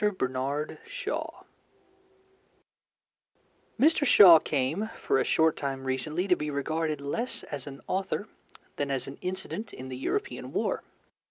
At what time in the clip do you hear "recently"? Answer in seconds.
5.83-6.27